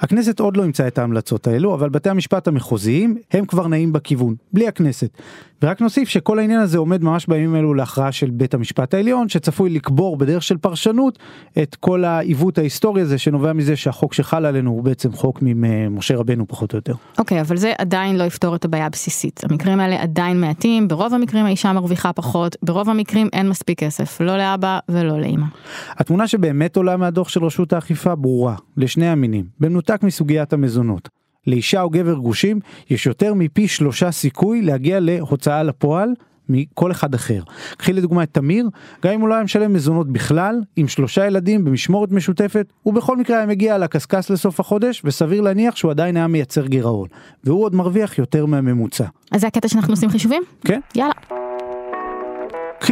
הכנסת 0.00 0.40
עוד 0.40 0.56
לא 0.56 0.62
אימצה 0.62 0.86
את 0.88 0.98
ההמלצות 0.98 1.46
האלו, 1.46 1.74
אבל 1.74 1.88
בתי 1.88 2.10
המשפט 2.10 2.48
המחוזיים 2.48 3.16
הם 3.30 3.46
כבר 3.46 3.68
נעים 3.68 3.92
בכיוון, 3.92 4.34
בלי 4.52 4.68
הכנסת. 4.68 5.18
ורק 5.64 5.80
נוסיף 5.80 6.08
שכל 6.08 6.38
העניין 6.38 6.60
הזה 6.60 6.78
עומד 6.78 7.04
ממש 7.04 7.26
בימים 7.26 7.56
אלו 7.56 7.74
להכרעה 7.74 8.12
של 8.12 8.30
בית 8.30 8.54
המשפט 8.54 8.94
העליון, 8.94 9.28
שצפוי 9.28 9.70
לקבור 9.70 10.16
בדרך 10.16 10.42
של 10.42 10.56
פרשנות 10.56 11.18
את 11.62 11.74
כל 11.74 12.04
העיוות 12.04 12.58
ההיסטורי 12.58 13.02
הזה 13.02 13.18
שנובע 13.18 13.52
מזה 13.52 13.76
שהחוק 13.76 14.14
שחל 14.14 14.46
עלינו 14.46 14.70
הוא 14.70 14.82
בעצם 14.82 15.12
חוק 15.12 15.38
ממשה 15.42 16.16
רבנו 16.16 16.48
פחות 16.48 16.72
או 16.72 16.78
יותר. 16.78 16.94
אוקיי, 17.18 17.38
okay, 17.38 17.40
אבל 17.40 17.56
זה 17.56 17.72
עדיין 17.78 18.16
לא 18.18 18.24
יפתור 18.24 18.54
את 18.54 18.64
הבעיה 18.64 18.86
הבסיסית. 18.86 19.40
המקרים 19.50 19.80
האלה 19.80 20.02
עדיין 20.02 20.40
מעטים, 20.40 20.88
ברוב 20.88 21.14
המקרים 21.14 21.46
האישה 21.46 21.72
מרוויחה 21.72 22.12
פחות, 22.12 22.56
ברוב 22.62 22.90
המקרים 22.90 23.28
אין 23.32 23.48
מספיק 23.48 23.78
כסף, 23.78 24.20
לא 24.20 24.36
לאבא 24.36 24.78
ולא 24.88 25.20
לאמא. 25.20 25.46
התמונה 25.90 26.28
שבאמת 26.28 26.76
עולה 26.76 26.96
מהדוח 26.96 27.28
של 27.28 27.44
רשות 27.44 27.72
האכיפה 27.72 28.14
ברורה, 28.14 28.54
לשני 28.76 29.08
המינים, 29.08 29.44
במנותק 29.60 30.02
מסוגיית 30.02 30.52
המזונות. 30.52 31.23
לאישה 31.46 31.82
או 31.82 31.90
גבר 31.90 32.14
גרושים 32.14 32.60
יש 32.90 33.06
יותר 33.06 33.34
מפי 33.34 33.68
שלושה 33.68 34.10
סיכוי 34.10 34.62
להגיע 34.62 35.00
להוצאה 35.00 35.62
לפועל 35.62 36.14
מכל 36.48 36.90
אחד 36.90 37.14
אחר. 37.14 37.42
קחי 37.76 37.92
לדוגמה 37.92 38.22
את 38.22 38.28
תמיר, 38.32 38.68
גם 39.04 39.12
אם 39.12 39.20
הוא 39.20 39.28
לא 39.28 39.34
היה 39.34 39.44
משלם 39.44 39.72
מזונות 39.72 40.12
בכלל, 40.12 40.60
עם 40.76 40.88
שלושה 40.88 41.26
ילדים 41.26 41.64
במשמורת 41.64 42.12
משותפת, 42.12 42.72
הוא 42.82 42.94
בכל 42.94 43.16
מקרה 43.16 43.36
היה 43.36 43.46
מגיע 43.46 43.78
לקשקש 43.78 44.30
לסוף 44.30 44.60
החודש, 44.60 45.02
וסביר 45.04 45.40
להניח 45.40 45.76
שהוא 45.76 45.90
עדיין 45.90 46.16
היה 46.16 46.26
מייצר 46.26 46.66
גירעון. 46.66 47.08
והוא 47.44 47.64
עוד 47.64 47.74
מרוויח 47.74 48.18
יותר 48.18 48.46
מהממוצע. 48.46 49.04
אז 49.32 49.40
זה 49.40 49.46
הקטע 49.46 49.68
שאנחנו 49.68 49.92
עושים 49.92 50.10
חישובים? 50.10 50.42
כן. 50.64 50.80
יאללה. 50.94 51.12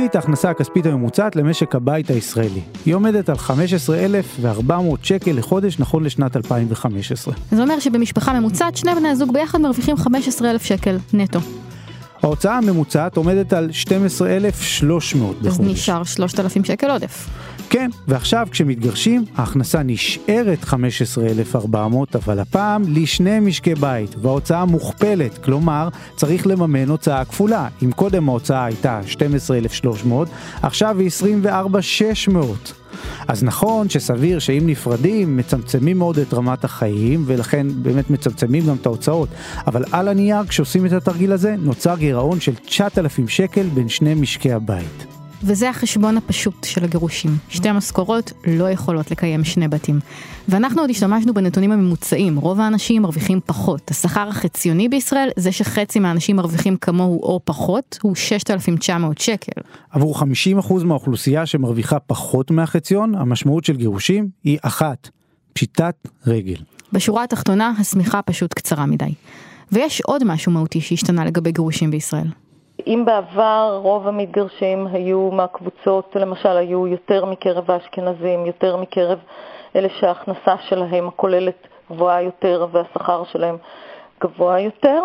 את 0.06 0.14
ההכנסה 0.14 0.50
הכספית 0.50 0.87
הממוצעת 0.87 1.37
למשק 1.37 1.75
הבית 1.75 2.11
הישראלי. 2.11 2.61
היא 2.87 2.94
עומדת 2.94 3.28
על 3.28 3.38
15,400 3.38 5.04
שקל 5.04 5.32
לחודש 5.32 5.78
נכון 5.78 6.04
לשנת 6.04 6.37
2015. 6.37 7.35
זה 7.50 7.62
אומר 7.62 7.78
שבמשפחה 7.78 8.40
ממוצעת 8.40 8.76
שני 8.76 8.94
בני 8.94 9.09
הזוג 9.09 9.32
ביחד 9.32 9.61
מרוויחים 9.61 9.97
15,000 9.97 10.64
שקל 10.64 10.99
נטו. 11.12 11.40
ההוצאה 12.23 12.56
הממוצעת 12.56 13.16
עומדת 13.16 13.52
על 13.52 13.73
12,300 13.73 15.37
בחודש. 15.37 15.52
אז 15.52 15.61
נשאר 15.61 16.04
3,000 16.04 16.64
שקל 16.64 16.90
עודף. 16.90 17.28
כן, 17.71 17.90
ועכשיו 18.09 18.47
כשמתגרשים, 18.50 19.25
ההכנסה 19.37 19.83
נשארת 19.83 20.64
15,400, 20.64 22.16
אבל 22.16 22.38
הפעם 22.38 22.83
לשני 22.88 23.40
משקי 23.40 23.75
בית, 23.75 24.14
וההוצאה 24.19 24.64
מוכפלת, 24.64 25.38
כלומר, 25.38 25.88
צריך 26.16 26.47
לממן 26.47 26.88
הוצאה 26.88 27.25
כפולה. 27.25 27.69
אם 27.83 27.92
קודם 27.92 28.28
ההוצאה 28.28 28.64
הייתה 28.64 29.00
12,300, 29.07 30.28
עכשיו 30.62 30.99
היא 30.99 31.07
24,600. 31.07 32.73
אז 33.28 33.45
נכון 33.45 33.88
שסביר 33.88 34.38
שאם 34.38 34.62
נפרדים 34.66 35.37
מצמצמים 35.37 35.99
מאוד 35.99 36.19
את 36.19 36.35
רמת 36.35 36.64
החיים 36.64 37.25
ולכן 37.26 37.66
באמת 37.83 38.11
מצמצמים 38.11 38.66
גם 38.66 38.76
את 38.81 38.87
ההוצאות 38.87 39.28
אבל 39.66 39.85
על 39.92 40.09
הנייר 40.09 40.45
כשעושים 40.45 40.87
את 40.87 40.92
התרגיל 40.92 41.33
הזה 41.33 41.54
נוצר 41.59 41.97
גירעון 41.97 42.40
של 42.40 42.54
9,000 42.54 43.28
שקל 43.28 43.66
בין 43.75 43.88
שני 43.88 44.14
משקי 44.14 44.52
הבית. 44.52 45.12
וזה 45.44 45.70
החשבון 45.70 46.16
הפשוט 46.16 46.64
של 46.64 46.84
הגירושים. 46.84 47.30
שתי 47.49 47.72
משכורות 47.72 48.32
לא 48.46 48.70
יכולות 48.70 49.11
לקיים 49.11 49.44
שני 49.44 49.68
בתים. 49.68 50.00
ואנחנו 50.49 50.80
עוד 50.80 50.90
השתמשנו 50.90 51.34
בנתונים 51.34 51.72
הממוצעים, 51.72 52.37
רוב 52.37 52.61
האנשים 52.61 53.02
מרוויחים 53.02 53.40
פחות. 53.46 53.90
השכר 53.90 54.28
החציוני 54.28 54.88
בישראל, 54.88 55.28
זה 55.37 55.52
שחצי 55.52 56.00
מהאנשים 56.00 56.37
מרוויחים 56.37 56.76
כמוהו 56.76 57.22
או 57.22 57.40
פחות, 57.44 57.99
הוא 58.02 58.14
6,900 58.14 59.18
שקל. 59.18 59.62
עבור 59.90 60.20
50% 60.20 60.25
מהאוכלוסייה 60.84 61.46
שמרוויחה 61.46 61.99
פחות 61.99 62.50
מהחציון, 62.50 63.14
המשמעות 63.14 63.64
של 63.64 63.76
גירושים 63.76 64.28
היא 64.44 64.58
אחת, 64.62 65.08
פשיטת 65.52 66.08
רגל. 66.26 66.56
בשורה 66.92 67.25
התחתונה, 67.25 67.72
השמיכה 67.78 68.22
פשוט 68.22 68.54
קצרה 68.54 68.87
מדי. 68.87 69.14
ויש 69.72 70.00
עוד 70.00 70.25
משהו 70.25 70.52
מהותי 70.52 70.80
שהשתנה 70.80 71.25
לגבי 71.25 71.52
גירושים 71.52 71.90
בישראל. 71.90 72.26
אם 72.86 73.02
בעבר 73.06 73.80
רוב 73.82 74.08
המתגרשים 74.08 74.86
היו 74.92 75.30
מהקבוצות, 75.32 76.16
למשל 76.20 76.56
היו 76.56 76.86
יותר 76.86 77.24
מקרב 77.24 77.70
האשכנזים, 77.70 78.46
יותר 78.46 78.76
מקרב 78.76 79.18
אלה 79.76 79.88
שההכנסה 80.00 80.54
שלהם 80.68 81.08
הכוללת 81.08 81.66
גבוהה 81.90 82.22
יותר 82.22 82.66
והשכר 82.72 83.22
שלהם 83.32 83.56
גבוה 84.20 84.60
יותר, 84.60 85.02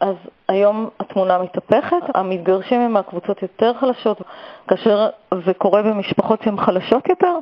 אז 0.00 0.14
היום 0.48 0.88
התמונה 1.00 1.38
מתהפכת, 1.38 2.02
המתגרשים 2.14 2.80
הם 2.80 2.92
מהקבוצות 2.92 3.42
יותר 3.42 3.72
חלשות, 3.80 4.22
כאשר 4.68 5.08
זה 5.46 5.54
קורה 5.54 5.82
במשפחות 5.82 6.42
שהן 6.42 6.56
חלשות 6.56 7.08
יותר, 7.08 7.38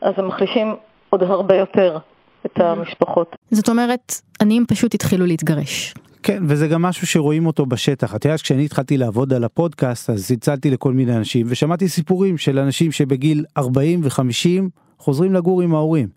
אז 0.00 0.14
הם 0.16 0.28
מחלישים 0.28 0.76
עוד 1.10 1.22
הרבה 1.22 1.56
יותר 1.56 1.98
את 2.46 2.60
המשפחות. 2.60 3.36
זאת 3.50 3.68
אומרת, 3.68 4.12
עניים 4.40 4.66
פשוט 4.66 4.94
התחילו 4.94 5.26
להתגרש. 5.26 5.94
כן, 6.24 6.42
וזה 6.46 6.68
גם 6.68 6.82
משהו 6.82 7.06
שרואים 7.06 7.46
אותו 7.46 7.66
בשטח. 7.66 8.14
את 8.14 8.24
יודעת, 8.24 8.40
כשאני 8.40 8.64
התחלתי 8.64 8.96
לעבוד 8.96 9.32
על 9.32 9.44
הפודקאסט, 9.44 10.10
אז 10.10 10.26
צלצלתי 10.26 10.70
לכל 10.70 10.92
מיני 10.92 11.16
אנשים, 11.16 11.46
ושמעתי 11.48 11.88
סיפורים 11.88 12.38
של 12.38 12.58
אנשים 12.58 12.92
שבגיל 12.92 13.44
40 13.56 14.00
ו-50 14.04 14.62
חוזרים 14.98 15.32
לגור 15.32 15.62
עם 15.62 15.74
ההורים. 15.74 16.08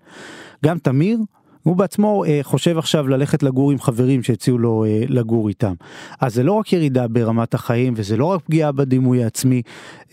גם 0.65 0.77
תמיר, 0.77 1.19
הוא 1.63 1.75
בעצמו 1.75 2.25
אה, 2.25 2.39
חושב 2.43 2.77
עכשיו 2.77 3.07
ללכת 3.07 3.43
לגור 3.43 3.71
עם 3.71 3.79
חברים 3.79 4.23
שהציעו 4.23 4.57
לו 4.57 4.85
אה, 4.85 5.03
לגור 5.07 5.47
איתם. 5.49 5.73
אז 6.21 6.33
זה 6.33 6.43
לא 6.43 6.53
רק 6.53 6.73
ירידה 6.73 7.07
ברמת 7.07 7.53
החיים 7.53 7.93
וזה 7.95 8.17
לא 8.17 8.25
רק 8.25 8.41
פגיעה 8.41 8.71
בדימוי 8.71 9.23
העצמי, 9.23 9.61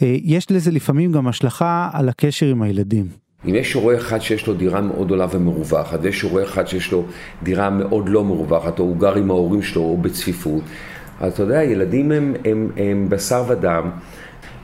אה, 0.03 0.17
יש 0.23 0.51
לזה 0.51 0.71
לפעמים 0.71 1.13
גם 1.13 1.29
השלכה 1.29 1.91
על 1.93 2.09
הקשר 2.09 2.47
עם 2.47 2.63
הילדים. 2.63 3.24
אם 3.47 3.55
יש 3.55 3.73
הורה 3.73 3.97
אחד 3.97 4.19
שיש 4.19 4.47
לו 4.47 4.55
דירה 4.55 4.81
מאוד 4.81 5.11
עולה 5.11 5.27
ומרווחת, 5.31 5.99
ויש 6.03 6.23
הורה 6.23 6.43
אחד 6.43 6.67
שיש 6.67 6.93
לו 6.93 7.05
דירה 7.43 7.71
מאוד 7.71 8.09
לא 8.09 8.25
מרווחת, 8.25 8.79
או 8.79 8.85
הוא 8.85 8.97
גר 8.97 9.15
עם 9.15 9.31
ההורים 9.31 9.63
שלו, 9.63 9.83
או 9.83 9.97
בצפיפות, 9.97 10.63
אז 11.21 11.33
אתה 11.33 11.43
יודע, 11.43 11.63
ילדים 11.63 12.13
הם, 12.13 12.35
הם, 12.45 12.71
הם 12.77 13.07
בשר 13.09 13.45
ודם, 13.49 13.91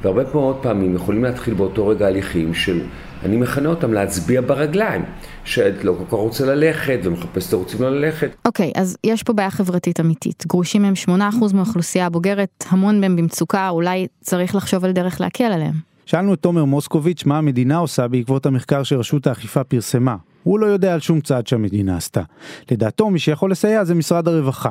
והרבה 0.03 0.23
מאוד 0.35 0.57
פעמים 0.63 0.95
יכולים 0.95 1.25
להתחיל 1.25 1.55
באותו 1.55 1.89
רגע 1.89 2.07
הליכים 2.07 2.55
של, 2.55 2.81
אני 3.25 3.37
מכנה 3.37 3.69
אותם 3.69 3.93
להצביע 3.93 4.41
ברגליים, 4.41 5.03
שאת 5.45 5.85
לא 5.85 5.95
כל 5.99 6.05
כך 6.05 6.13
רוצה 6.13 6.47
ללכת 6.47 6.99
ומחפש 7.03 7.47
תירוצים 7.47 7.83
ללכת. 7.83 8.31
אוקיי, 8.45 8.73
okay, 8.77 8.81
אז 8.81 8.97
יש 9.05 9.23
פה 9.23 9.33
בעיה 9.33 9.51
חברתית 9.51 10.01
אמיתית. 10.01 10.45
גרושים 10.47 10.85
הם 10.85 10.95
8% 11.09 11.11
מהאוכלוסייה 11.55 12.07
הבוגרת, 12.07 12.65
המון 12.69 13.01
מהם 13.01 13.17
במצוקה, 13.17 13.69
אולי 13.69 14.07
צריך 14.21 14.55
לחשוב 14.55 14.85
על 14.85 14.93
דרך 14.93 15.21
להקל 15.21 15.45
עליהם. 15.45 15.90
שאלנו 16.11 16.35
את 16.35 16.39
תומר 16.41 16.65
מוסקוביץ' 16.65 17.25
מה 17.25 17.39
המדינה 17.39 17.77
עושה 17.77 18.09
בעקבות 18.09 18.47
המחקר 18.47 18.83
שרשות 18.83 19.27
האכיפה 19.27 19.65
פרסמה. 19.65 20.17
הוא 20.43 20.59
לא 20.59 20.67
יודע 20.67 20.95
על 20.95 21.01
שום 21.01 21.21
צעד 21.21 21.47
שהמדינה 21.47 21.97
עשתה. 21.97 22.23
לדעתו 22.71 23.11
מי 23.11 23.19
שיכול 23.19 23.51
לסייע 23.51 23.85
זה 23.85 23.95
משרד 23.95 24.29
הרווחה. 24.29 24.71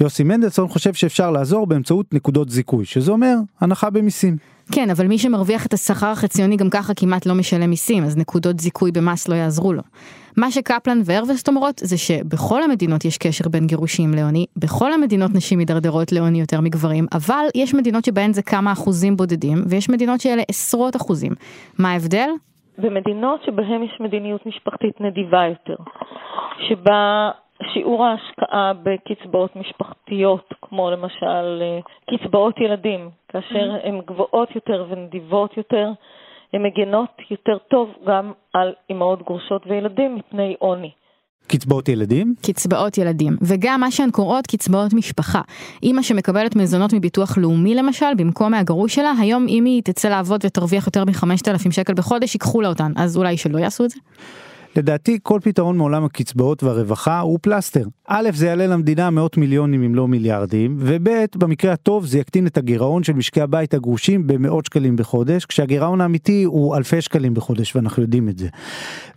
יוסי 0.00 0.24
מנדלסון 0.24 0.68
חושב 0.68 0.94
שאפשר 0.94 1.30
לעזור 1.30 1.66
באמצעות 1.66 2.14
נקודות 2.14 2.50
זיכוי, 2.50 2.84
שזה 2.84 3.12
אומר 3.12 3.34
הנחה 3.60 3.90
במיסים. 3.90 4.36
כן, 4.72 4.90
אבל 4.90 5.06
מי 5.06 5.18
שמרוויח 5.18 5.66
את 5.66 5.72
השכר 5.72 6.06
החציוני 6.06 6.56
גם 6.56 6.70
ככה 6.70 6.94
כמעט 6.94 7.26
לא 7.26 7.34
משלם 7.34 7.70
מיסים, 7.70 8.04
אז 8.04 8.16
נקודות 8.16 8.60
זיכוי 8.60 8.92
במס 8.92 9.28
לא 9.28 9.34
יעזרו 9.34 9.72
לו. 9.72 9.82
מה 10.36 10.50
שקפלן 10.50 10.98
והרווסט 11.04 11.48
אומרות 11.48 11.78
זה 11.84 11.98
שבכל 11.98 12.62
המדינות 12.62 13.04
יש 13.04 13.18
קשר 13.18 13.48
בין 13.48 13.66
גירושים 13.66 14.14
לעוני, 14.14 14.46
בכל 14.56 14.92
המדינות 14.92 15.30
נשים 15.34 15.58
מידרדרות 15.58 16.12
לעוני 16.12 16.40
יותר 16.40 16.60
מגברים, 16.60 17.06
אבל 17.12 17.44
יש 17.54 17.74
מדינות 17.74 18.04
שבהן 18.04 18.32
זה 18.32 18.42
כמה 18.42 18.72
אחוזים 18.72 19.16
בודדים, 19.16 19.58
ויש 19.66 19.90
מדינות 19.90 20.20
שאלה 20.20 20.42
עשרות 20.48 20.96
אחוזים. 20.96 21.32
מה 21.78 21.92
ההבדל? 21.92 22.28
במדינות 22.78 23.40
שבהן 23.46 23.82
יש 23.82 24.00
מדיניות 24.00 24.46
משפחתית 24.46 25.00
נדיבה 25.00 25.42
יותר, 25.48 25.82
שבה 26.68 27.30
שיעור 27.72 28.04
ההשקעה 28.04 28.72
בקצבאות 28.82 29.56
משפחתיות, 29.56 30.54
כמו 30.62 30.90
למשל 30.90 31.62
אה, 31.62 31.80
קצבאות 32.10 32.54
ילדים, 32.60 33.10
כאשר 33.28 33.76
הן 33.84 34.00
גבוהות 34.06 34.54
יותר 34.54 34.86
ונדיבות 34.90 35.56
יותר, 35.56 35.88
הן 36.52 36.62
מגנות 36.62 37.10
יותר 37.30 37.58
טוב 37.70 37.90
גם 38.06 38.32
על 38.52 38.72
אמהות 38.90 39.22
גרושות 39.22 39.62
וילדים 39.66 40.14
מפני 40.14 40.56
עוני. 40.58 40.90
קצבאות 41.46 41.88
ילדים? 41.88 42.34
קצבאות 42.46 42.98
ילדים, 42.98 43.36
וגם 43.42 43.80
מה 43.80 43.90
שהן 43.90 44.10
קוראות 44.10 44.46
קצבאות 44.46 44.94
משפחה. 44.94 45.40
אימא 45.82 46.02
שמקבלת 46.02 46.56
מזונות 46.56 46.92
מביטוח 46.92 47.38
לאומי 47.38 47.74
למשל, 47.74 48.14
במקום 48.16 48.50
מהגרוש 48.50 48.94
שלה, 48.94 49.12
היום 49.20 49.46
אם 49.48 49.64
היא 49.64 49.82
תצא 49.82 50.08
לעבוד 50.08 50.40
ותרוויח 50.44 50.86
יותר 50.86 51.04
מ-5,000 51.04 51.70
שקל 51.70 51.94
בחודש, 51.94 52.34
ייקחו 52.34 52.60
לה 52.60 52.68
אותן, 52.68 52.92
אז 52.96 53.16
אולי 53.16 53.36
שלא 53.36 53.58
יעשו 53.58 53.84
את 53.84 53.90
זה? 53.90 54.00
לדעתי 54.76 55.18
כל 55.22 55.40
פתרון 55.42 55.76
מעולם 55.76 56.04
הקצבאות 56.04 56.62
והרווחה 56.62 57.20
הוא 57.20 57.38
פלסטר. 57.42 57.86
א', 58.08 58.28
זה 58.34 58.46
יעלה 58.46 58.66
למדינה 58.66 59.10
מאות 59.10 59.36
מיליונים 59.36 59.82
אם 59.82 59.94
לא 59.94 60.08
מיליארדים, 60.08 60.76
וב', 60.78 61.08
במקרה 61.36 61.72
הטוב 61.72 62.06
זה 62.06 62.18
יקטין 62.18 62.46
את 62.46 62.56
הגירעון 62.56 63.02
של 63.02 63.12
משקי 63.12 63.40
הבית 63.40 63.74
הגרושים 63.74 64.26
במאות 64.26 64.66
שקלים 64.66 64.96
בחודש, 64.96 65.44
כשהגירעון 65.44 66.00
האמיתי 66.00 66.44
הוא 66.44 66.76
אלפי 66.76 67.00
שקלים 67.00 67.34
בחודש 67.34 67.76
ואנחנו 67.76 68.02
יודעים 68.02 68.28
את 68.28 68.38
זה. 68.38 68.48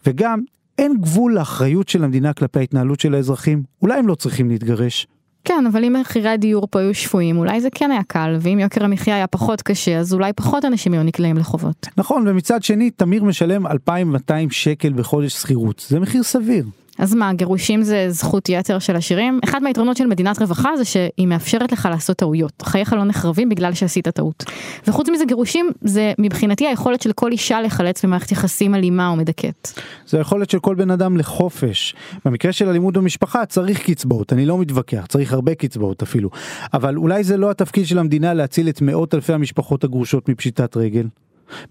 וגם, 0.05 0.39
אין 0.77 0.97
גבול 1.01 1.33
לאחריות 1.33 1.89
של 1.89 2.03
המדינה 2.03 2.33
כלפי 2.33 2.59
ההתנהלות 2.59 2.99
של 2.99 3.15
האזרחים, 3.15 3.63
אולי 3.81 3.99
הם 3.99 4.07
לא 4.07 4.15
צריכים 4.15 4.49
להתגרש. 4.49 5.07
כן, 5.45 5.65
אבל 5.71 5.85
אם 5.85 5.95
מחירי 6.01 6.29
הדיור 6.29 6.67
פה 6.71 6.79
היו 6.79 6.93
שפויים, 6.93 7.37
אולי 7.37 7.61
זה 7.61 7.69
כן 7.69 7.91
היה 7.91 8.03
קל, 8.07 8.35
ואם 8.39 8.59
יוקר 8.59 8.83
המחיה 8.83 9.15
היה 9.15 9.27
פחות 9.27 9.61
קשה, 9.61 9.97
אז 9.97 10.13
אולי 10.13 10.33
פחות 10.33 10.65
אנשים 10.65 10.93
היו 10.93 11.03
נקלעים 11.03 11.37
לחובות. 11.37 11.87
נכון, 11.97 12.27
ומצד 12.27 12.63
שני, 12.63 12.89
תמיר 12.89 13.23
משלם 13.23 13.67
2,200 13.67 14.49
שקל 14.49 14.93
בחודש 14.93 15.33
שכירות, 15.33 15.85
זה 15.87 15.99
מחיר 15.99 16.23
סביר. 16.23 16.65
אז 17.03 17.15
מה, 17.15 17.33
גירושים 17.33 17.83
זה 17.83 18.05
זכות 18.09 18.49
יתר 18.49 18.79
של 18.79 18.95
עשירים? 18.95 19.39
אחד 19.43 19.63
מהיתרונות 19.63 19.97
של 19.97 20.05
מדינת 20.07 20.41
רווחה 20.41 20.69
זה 20.77 20.85
שהיא 20.85 21.27
מאפשרת 21.27 21.71
לך 21.71 21.87
לעשות 21.91 22.17
טעויות. 22.17 22.61
חייך 22.61 22.93
לא 22.93 23.03
נחרבים 23.03 23.49
בגלל 23.49 23.73
שעשית 23.73 24.07
טעות. 24.07 24.43
וחוץ 24.87 25.09
מזה 25.09 25.25
גירושים 25.25 25.69
זה 25.81 26.13
מבחינתי 26.19 26.67
היכולת 26.67 27.01
של 27.01 27.13
כל 27.13 27.31
אישה 27.31 27.61
לחלץ 27.61 28.05
במערכת 28.05 28.31
יחסים 28.31 28.75
אלימה 28.75 29.09
או 29.09 29.15
מדכאת. 29.15 29.69
זה 30.07 30.17
היכולת 30.17 30.49
של 30.49 30.59
כל 30.59 30.75
בן 30.75 30.91
אדם 30.91 31.17
לחופש. 31.17 31.95
במקרה 32.25 32.51
של 32.51 32.69
אלימות 32.69 32.97
במשפחה 32.97 33.45
צריך 33.45 33.91
קצבאות, 33.91 34.33
אני 34.33 34.45
לא 34.45 34.57
מתווכח, 34.57 35.05
צריך 35.09 35.33
הרבה 35.33 35.55
קצבאות 35.55 36.01
אפילו. 36.01 36.29
אבל 36.73 36.97
אולי 36.97 37.23
זה 37.23 37.37
לא 37.37 37.51
התפקיד 37.51 37.87
של 37.87 37.99
המדינה 37.99 38.33
להציל 38.33 38.69
את 38.69 38.81
מאות 38.81 39.13
אלפי 39.13 39.33
המשפחות 39.33 39.83
הגרושות 39.83 40.29
מפשיטת 40.29 40.77
רגל? 40.77 41.05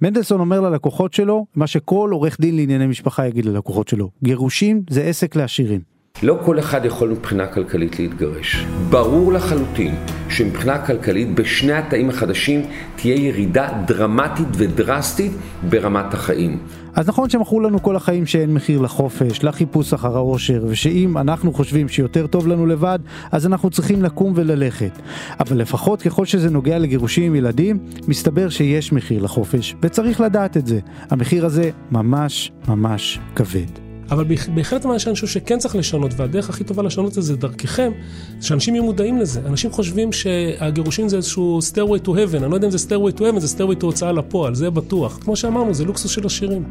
מנדלסון 0.02 0.40
אומר 0.40 0.60
ללקוחות 0.60 1.14
שלו 1.14 1.46
מה 1.56 1.66
שכל 1.66 2.10
עורך 2.12 2.40
דין 2.40 2.56
לענייני 2.56 2.86
משפחה 2.86 3.26
יגיד 3.26 3.44
ללקוחות 3.44 3.88
שלו, 3.88 4.10
גירושים 4.24 4.82
זה 4.90 5.02
עסק 5.02 5.36
לעשירים. 5.36 5.80
לא 6.22 6.38
כל 6.44 6.58
אחד 6.58 6.84
יכול 6.84 7.08
מבחינה 7.08 7.46
כלכלית 7.46 7.98
להתגרש. 7.98 8.64
ברור 8.90 9.32
לחלוטין 9.32 9.94
שמבחינה 10.32 10.86
כלכלית 10.86 11.34
בשני 11.34 11.72
התאים 11.72 12.08
החדשים 12.08 12.62
תהיה 12.96 13.14
ירידה 13.14 13.68
דרמטית 13.86 14.48
ודרסטית 14.52 15.32
ברמת 15.68 16.14
החיים. 16.14 16.58
אז 16.94 17.08
נכון 17.08 17.30
שמכרו 17.30 17.60
לנו 17.60 17.82
כל 17.82 17.96
החיים 17.96 18.26
שאין 18.26 18.54
מחיר 18.54 18.80
לחופש, 18.80 19.44
לחיפוש 19.44 19.92
אחר 19.92 20.16
האושר, 20.16 20.64
ושאם 20.68 21.18
אנחנו 21.18 21.52
חושבים 21.52 21.88
שיותר 21.88 22.26
טוב 22.26 22.48
לנו 22.48 22.66
לבד, 22.66 22.98
אז 23.32 23.46
אנחנו 23.46 23.70
צריכים 23.70 24.02
לקום 24.02 24.32
וללכת. 24.36 24.98
אבל 25.40 25.56
לפחות 25.56 26.02
ככל 26.02 26.26
שזה 26.26 26.50
נוגע 26.50 26.78
לגירושים 26.78 27.22
עם 27.22 27.34
ילדים, 27.34 27.78
מסתבר 28.08 28.48
שיש 28.48 28.92
מחיר 28.92 29.22
לחופש, 29.22 29.74
וצריך 29.82 30.20
לדעת 30.20 30.56
את 30.56 30.66
זה. 30.66 30.80
המחיר 31.10 31.46
הזה 31.46 31.70
ממש 31.90 32.52
ממש 32.68 33.18
כבד. 33.36 33.81
אבל 34.12 34.24
בהחלט 34.54 34.84
מה 34.84 34.98
שאני 34.98 35.14
חושב 35.14 35.26
שכן 35.26 35.58
צריך 35.58 35.76
לשנות, 35.76 36.10
והדרך 36.16 36.50
הכי 36.50 36.64
טובה 36.64 36.82
לשנות 36.82 37.08
את 37.08 37.12
זה 37.12 37.20
זה 37.20 37.36
דרככם, 37.36 37.92
שאנשים 38.40 38.74
יהיו 38.74 38.84
מודעים 38.84 39.18
לזה. 39.18 39.40
אנשים 39.46 39.70
חושבים 39.70 40.12
שהגירושין 40.12 41.08
זה 41.08 41.16
איזשהו 41.16 41.58
stairway 41.72 42.06
to 42.06 42.08
heaven, 42.08 42.36
אני 42.36 42.50
לא 42.50 42.54
יודע 42.54 42.66
אם 42.66 42.72
זה 42.72 42.88
stairway 42.88 43.18
to 43.18 43.20
heaven, 43.20 43.38
זה 43.38 43.56
stairway 43.56 43.80
to 43.80 43.82
הוצאה 43.82 44.12
לפועל, 44.12 44.54
זה 44.54 44.70
בטוח. 44.70 45.18
כמו 45.22 45.36
שאמרנו, 45.36 45.74
זה 45.74 45.84
לוקסוס 45.84 46.10
של 46.10 46.26
עשירים. 46.26 46.64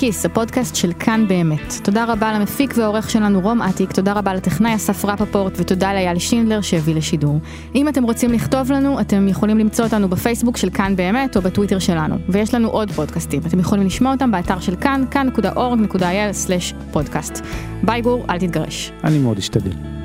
כיס, 0.00 0.26
הפודקאסט 0.26 0.74
של 0.74 0.92
כאן 0.98 1.24
באמת. 1.28 1.74
תודה 1.82 2.04
רבה 2.04 2.32
למפיק 2.32 2.74
והעורך 2.76 3.10
שלנו 3.10 3.40
רום 3.40 3.62
אטיק, 3.62 3.92
תודה 3.92 4.12
רבה 4.12 4.34
לטכנאי 4.34 4.74
אסף 4.74 5.04
רפפורט 5.04 5.52
ותודה 5.56 5.92
לאייל 5.92 6.18
שינדלר 6.18 6.60
שהביא 6.60 6.94
לשידור. 6.94 7.40
אם 7.74 7.88
אתם 7.88 8.02
רוצים 8.02 8.32
לכתוב 8.32 8.72
לנו, 8.72 9.00
אתם 9.00 9.28
יכולים 9.28 9.58
למצוא 9.58 9.84
אותנו 9.84 10.08
בפייסבוק 10.08 10.56
של 10.56 10.70
כאן 10.70 10.96
באמת 10.96 11.36
או 11.36 11.42
בטוויטר 11.42 11.78
שלנו. 11.78 12.16
ויש 12.28 12.54
לנו 12.54 12.68
עוד 12.68 12.90
פודקאסטים, 12.90 13.40
אתם 13.46 13.58
יכולים 13.58 13.86
לשמוע 13.86 14.12
אותם 14.12 14.30
באתר 14.30 14.60
של 14.60 14.76
כאן, 14.76 15.04
כאן.org.il/פודקאסט. 15.10 17.40
ביי 17.82 18.02
גור, 18.02 18.24
אל 18.30 18.38
תתגרש. 18.38 18.92
אני 19.04 19.18
מאוד 19.18 19.38
אשתדל. 19.38 19.99